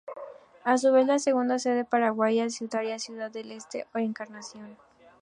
A 0.63 0.79
su 0.79 0.91
vez, 0.91 1.05
la 1.05 1.19
segunda 1.19 1.59
sede 1.59 1.85
paraguaya 1.85 2.45
estaría 2.45 2.93
en 2.93 2.99
Ciudad 2.99 3.29
del 3.29 3.51
Este 3.51 3.85
o 3.93 3.99
Encarnación. 3.99 4.75